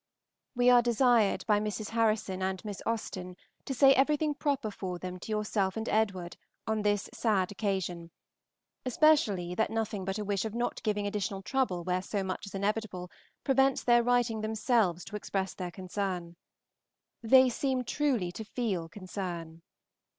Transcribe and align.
We 0.55 0.71
are 0.71 0.81
desired 0.81 1.45
by 1.45 1.59
Mrs. 1.59 1.89
Harrison 1.89 2.41
and 2.41 2.65
Miss 2.65 2.81
Austen 2.87 3.37
to 3.65 3.73
say 3.75 3.93
everything 3.93 4.33
proper 4.33 4.71
for 4.71 4.97
them 4.97 5.19
to 5.19 5.29
yourself 5.31 5.77
and 5.77 5.87
Edward 5.87 6.37
on 6.65 6.81
this 6.81 7.07
sad 7.13 7.51
occasion, 7.51 8.09
especially 8.83 9.53
that 9.53 9.69
nothing 9.69 10.03
but 10.03 10.17
a 10.17 10.25
wish 10.25 10.43
of 10.43 10.55
not 10.55 10.81
giving 10.81 11.05
additional 11.05 11.43
trouble 11.43 11.83
where 11.83 12.01
so 12.01 12.23
much 12.23 12.47
is 12.47 12.55
inevitable 12.55 13.11
prevents 13.43 13.83
their 13.83 14.01
writing 14.01 14.41
themselves 14.41 15.05
to 15.05 15.15
express 15.15 15.53
their 15.53 15.69
concern. 15.69 16.35
They 17.21 17.47
seem 17.49 17.83
truly 17.83 18.31
to 18.31 18.43
feel 18.43 18.89
concern. 18.89 19.61